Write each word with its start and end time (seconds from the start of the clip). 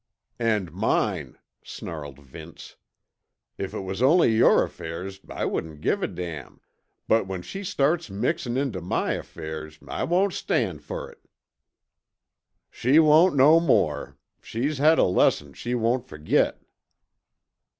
"And 0.39 0.71
mine!" 0.73 1.37
snarled 1.63 2.17
Vince. 2.17 2.75
"If 3.59 3.71
it 3.75 3.81
was 3.81 4.01
only 4.01 4.35
yore 4.35 4.63
affairs 4.63 5.19
I 5.29 5.45
wouldn't 5.45 5.79
give 5.79 6.01
a 6.01 6.07
damn, 6.07 6.59
but 7.07 7.27
when 7.27 7.43
she 7.43 7.63
starts 7.63 8.09
mixin' 8.09 8.55
intuh 8.57 8.81
my 8.81 9.11
affairs 9.11 9.77
I 9.87 10.05
won't 10.05 10.33
stand 10.33 10.81
fer 10.81 11.07
it." 11.11 11.23
"She 12.71 12.97
won't 12.97 13.35
no 13.35 13.59
more. 13.59 14.17
She's 14.41 14.79
had 14.79 14.97
a 14.97 15.03
lesson 15.03 15.53
she 15.53 15.75
won't 15.75 16.07
fergit." 16.07 16.57